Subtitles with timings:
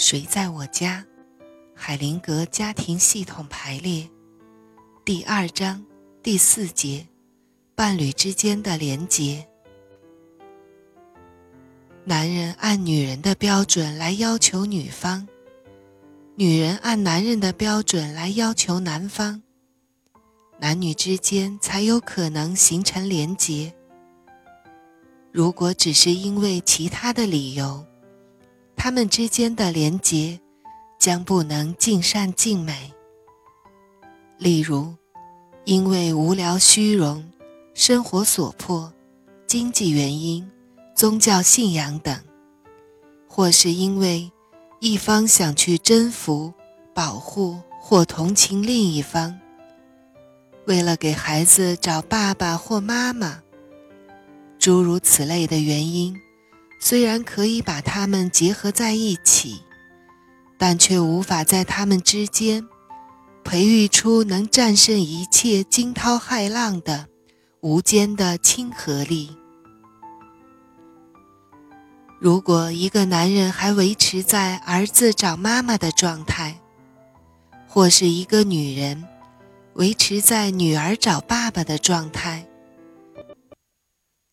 [0.00, 1.04] 谁在我家？
[1.74, 4.08] 海灵格家庭系统排列，
[5.04, 5.84] 第二章
[6.22, 7.06] 第四节：
[7.74, 9.46] 伴侣之间的连结。
[12.04, 15.28] 男人按女人的标准来要求女方，
[16.34, 19.42] 女人按男人的标准来要求男方，
[20.58, 23.74] 男女之间才有可能形成连结。
[25.30, 27.84] 如果只是因为其他的理由，
[28.82, 30.40] 他们之间的连结
[30.98, 32.90] 将不能尽善尽美。
[34.38, 34.94] 例如，
[35.66, 37.30] 因为无聊、虚荣、
[37.74, 38.90] 生活所迫、
[39.46, 40.50] 经济原因、
[40.96, 42.18] 宗教信仰等，
[43.28, 44.32] 或是因为
[44.78, 46.50] 一方想去征服、
[46.94, 49.38] 保护或同情另一方，
[50.64, 53.42] 为了给孩子找爸爸或妈妈，
[54.58, 56.18] 诸如此类的原因。
[56.82, 59.60] 虽然可以把它们结合在一起，
[60.58, 62.66] 但却无法在它们之间
[63.44, 67.06] 培育出能战胜一切惊涛骇浪的
[67.60, 69.36] 无间的亲和力。
[72.18, 76.60] 如果一个男人还维持在儿子找妈妈的状态，
[77.68, 79.04] 或是一个女人
[79.74, 82.46] 维持在女儿找爸爸的状态，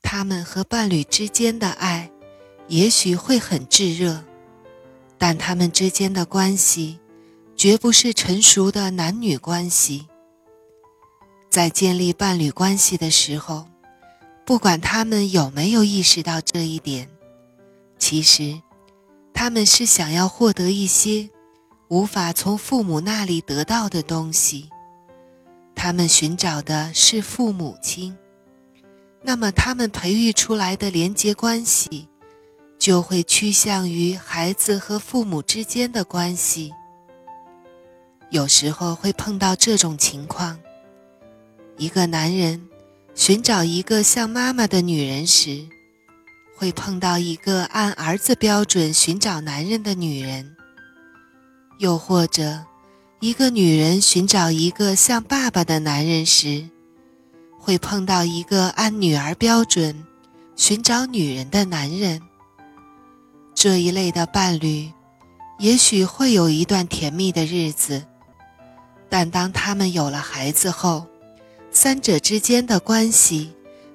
[0.00, 2.10] 他们和伴侣之间的爱。
[2.68, 4.24] 也许会很炙热，
[5.16, 6.98] 但他们之间的关系
[7.54, 10.06] 绝不是成熟的男女关系。
[11.48, 13.66] 在建立伴侣关系的时候，
[14.44, 17.08] 不管他们有没有意识到这一点，
[17.98, 18.60] 其实
[19.32, 21.30] 他们是想要获得一些
[21.88, 24.68] 无法从父母那里得到的东西。
[25.74, 28.16] 他们寻找的是父母亲，
[29.22, 32.08] 那么他们培育出来的连结关系。
[32.86, 36.72] 就会趋向于孩子和父母之间的关系。
[38.30, 40.56] 有时候会碰到这种情况：
[41.78, 42.68] 一个男人
[43.12, 45.66] 寻找一个像妈妈的女人时，
[46.54, 50.44] 会碰到一个按儿子标准寻找男人的女人；
[51.80, 52.64] 又或者，
[53.18, 56.68] 一个女人寻找一个像爸爸的男人时，
[57.58, 60.06] 会碰到一个按女儿标准
[60.54, 62.22] 寻找女人的男人。
[63.56, 64.92] 这一类的伴侣，
[65.58, 68.04] 也许会有一段甜蜜的日子，
[69.08, 71.06] 但当他们有了孩子后，
[71.70, 73.54] 三者之间的关系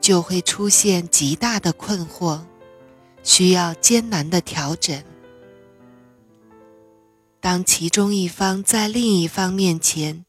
[0.00, 2.40] 就会出现极大的困惑，
[3.22, 5.04] 需要艰难的调整。
[7.38, 10.24] 当其中一方在另一方面前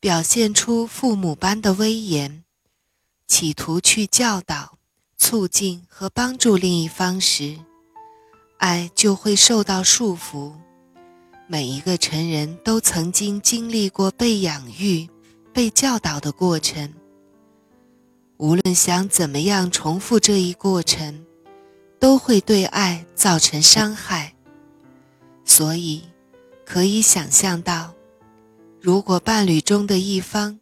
[0.00, 2.42] 表现出父母般的威严，
[3.26, 4.78] 企图去教导、
[5.18, 7.58] 促进和帮助另一方时，
[8.64, 10.50] 爱就会受到束缚。
[11.46, 15.06] 每一个成人都曾经经历过被养育、
[15.52, 16.90] 被教导的过程。
[18.38, 21.26] 无论想怎么样重复这一过程，
[22.00, 24.32] 都会对爱造成伤害。
[25.44, 26.04] 所以，
[26.64, 27.92] 可以想象到，
[28.80, 30.58] 如果伴侣中的一方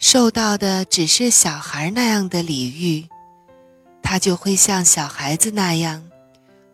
[0.00, 3.06] 受到的只是小孩那样的礼遇，
[4.02, 6.02] 他就会像小孩子那样。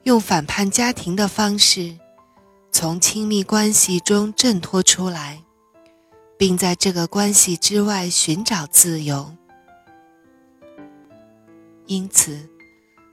[0.05, 1.99] 用反叛家庭的方式，
[2.73, 5.43] 从亲密关系中挣脱出来，
[6.39, 9.37] 并在这个关系之外寻找自由。
[11.85, 12.49] 因此，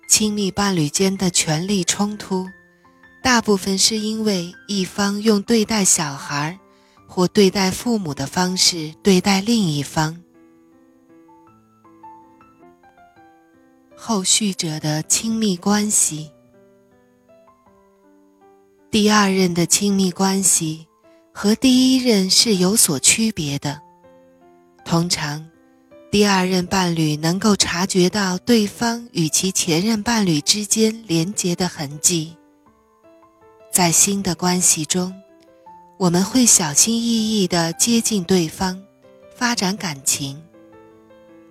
[0.08, 2.48] 亲密伴侣间的权力冲突，
[3.22, 6.58] 大部分是因为一方用对待小孩
[7.06, 10.24] 或对待父母的方式对待另一方。
[13.94, 16.32] 后续者的亲密关系。
[19.00, 20.88] 第二任的亲密关系
[21.32, 23.80] 和第一任是有所区别的。
[24.84, 25.48] 通常，
[26.10, 32.36] 第二任伴侣能够察觉到对方与其前任伴侣之间连结的痕迹。
[33.72, 35.14] 在新的关系中，
[36.00, 38.82] 我们会小心翼翼地接近对方，
[39.36, 40.42] 发展感情。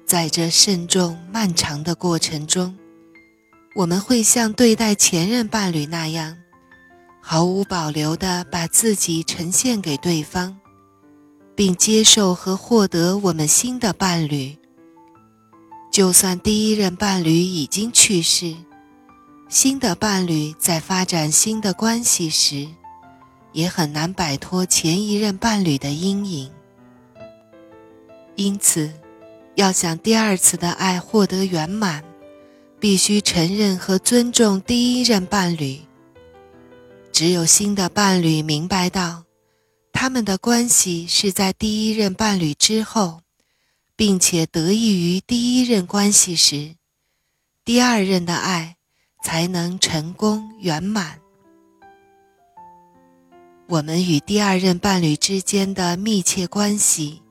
[0.05, 2.77] 在这慎重漫长的过程中，
[3.77, 6.37] 我们会像对待前任伴侣那样。
[7.29, 10.57] 毫无保留地把自己呈现给对方，
[11.57, 14.57] 并接受和获得我们新的伴侣。
[15.91, 18.55] 就算第一任伴侣已经去世，
[19.49, 22.69] 新的伴侣在发展新的关系时，
[23.51, 26.49] 也很难摆脱前一任伴侣的阴影。
[28.37, 28.93] 因此，
[29.57, 32.05] 要想第二次的爱获得圆满，
[32.79, 35.81] 必须承认和尊重第一任伴侣。
[37.17, 39.25] 只有新的伴侣明白到，
[39.91, 43.23] 他们的关系是在第一任伴侣之后，
[43.97, 46.75] 并且得益于第一任关系时，
[47.65, 48.77] 第二任的爱
[49.25, 51.19] 才能成功圆满。
[53.67, 57.23] 我们与第二任伴侣之间的密切关系，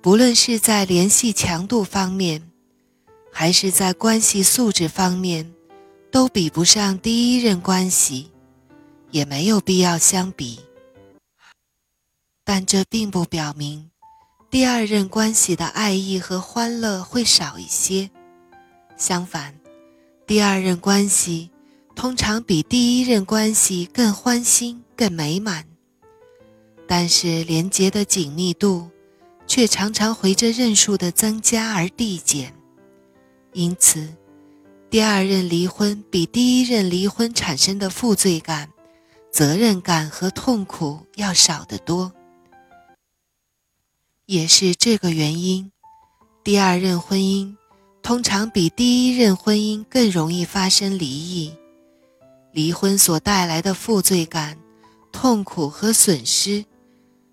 [0.00, 2.50] 不论是在联系强度方面，
[3.30, 5.52] 还是在关系素质方面，
[6.10, 8.30] 都比不上第一任关系。
[9.14, 10.58] 也没有必要相比，
[12.42, 13.88] 但这并不表明
[14.50, 18.10] 第二任关系的爱意和欢乐会少一些。
[18.96, 19.54] 相反，
[20.26, 21.48] 第二任关系
[21.94, 25.64] 通常比第一任关系更欢欣、更美满。
[26.88, 28.90] 但是，连结的紧密度
[29.46, 32.52] 却常常随着任数的增加而递减。
[33.52, 34.12] 因此，
[34.90, 38.73] 第二任离婚比第一任离婚产生的负罪感。
[39.34, 42.12] 责任感和痛苦要少得多，
[44.26, 45.72] 也是这个原因，
[46.44, 47.56] 第二任婚姻
[48.00, 51.52] 通常比第一任婚姻更容易发生离异。
[52.52, 54.56] 离婚所带来的负罪感、
[55.10, 56.64] 痛苦和损失，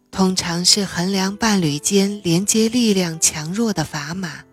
[0.09, 4.43] 通常是衡量伴侣间连接力量强弱的砝码。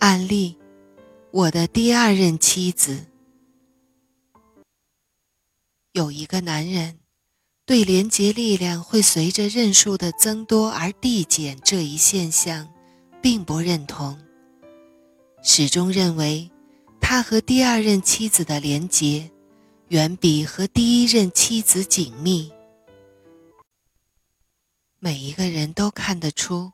[0.00, 0.58] 案例：
[1.30, 3.06] 我的第二任妻子。
[5.98, 7.00] 有一个男人，
[7.66, 12.68] 对连结力量会随着任数的增多而递减这一现象，
[13.20, 14.16] 并不认同，
[15.42, 16.48] 始终认为
[17.00, 19.28] 他和第二任妻子的连结，
[19.88, 22.52] 远比和第一任妻子紧密。
[25.00, 26.70] 每一个人都看得出，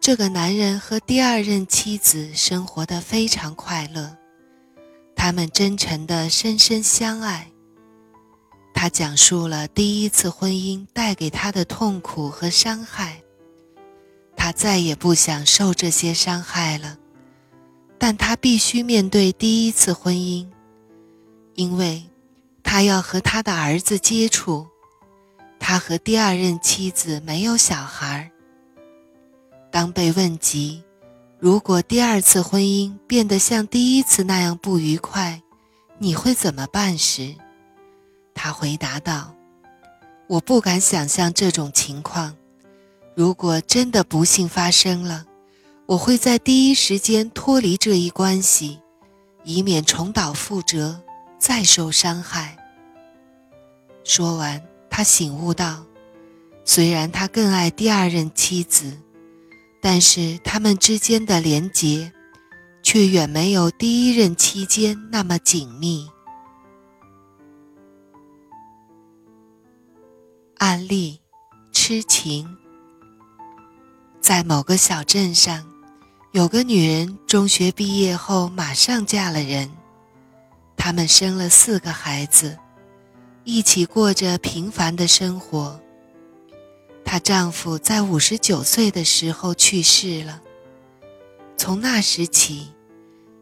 [0.00, 4.16] 这个男人和第二任妻子生活的非常快乐，
[5.14, 7.52] 他们真诚的深深相爱。
[8.78, 13.22] 他讲述了第一次婚姻带给他的痛苦和伤害，
[14.36, 16.98] 他再也不想受这些伤害了，
[17.96, 20.46] 但他必须面对第一次婚姻，
[21.54, 22.04] 因为
[22.62, 24.66] 他要和他的儿子接触。
[25.58, 28.30] 他和第二任妻子没有小孩。
[29.70, 30.84] 当被问及
[31.38, 35.42] 如果第二次婚姻变得像第一次那样不愉快，
[35.98, 37.34] 你会怎么办时，
[38.36, 39.34] 他回答道
[40.28, 42.36] ：“我不敢想象这种情况。
[43.16, 45.24] 如果真的不幸发生了，
[45.86, 48.78] 我会在第一时间脱离这一关系，
[49.42, 51.00] 以免重蹈覆辙，
[51.38, 52.56] 再受伤害。”
[54.04, 55.84] 说完，他醒悟到，
[56.64, 58.92] 虽然他更爱第二任妻子，
[59.80, 62.12] 但是他们之间的连结，
[62.82, 66.06] 却远没有第一任期间那么紧密。
[70.58, 71.20] 案例：
[71.70, 72.56] 痴情。
[74.22, 75.66] 在某个小镇上，
[76.32, 79.70] 有个女人中学毕业后马上嫁了人，
[80.74, 82.56] 他们生了四个孩子，
[83.44, 85.78] 一起过着平凡的生活。
[87.04, 90.40] 她丈夫在五十九岁的时候去世了，
[91.58, 92.72] 从那时起，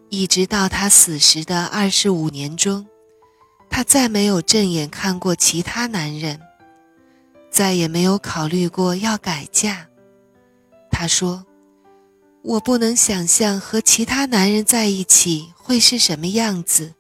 [0.09, 2.85] 一直到她死时的二十五年中，
[3.71, 6.40] 她再没有正眼看过其他男人。
[7.54, 9.87] 再也没有考虑过要改嫁。
[10.90, 11.46] 她说
[12.42, 16.92] ：“我不能想象和其他男人在一起会是什么样子。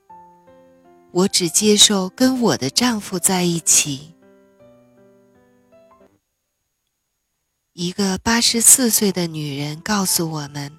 [1.10, 4.14] 我只接受跟我的丈夫在一起。”
[7.74, 10.70] 一个八十四岁的女人告诉我们，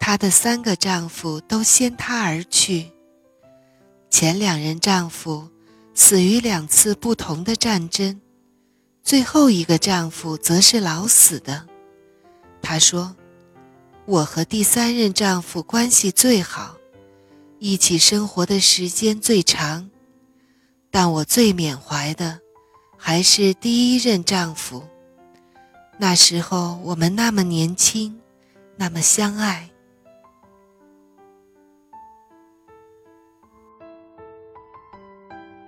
[0.00, 2.90] 她的三个丈夫都先她而去，
[4.08, 5.50] 前两任丈夫
[5.92, 8.22] 死于两次不同的战争。
[9.04, 11.66] 最后一个丈夫则是老死的。
[12.62, 13.14] 她说
[14.06, 16.76] ：“我和第三任丈夫关系最好，
[17.58, 19.90] 一起生活的时间最长，
[20.90, 22.40] 但我最缅怀的
[22.96, 24.82] 还是第一任丈夫。
[25.98, 28.18] 那时候我们那么年轻，
[28.76, 29.68] 那么相爱。”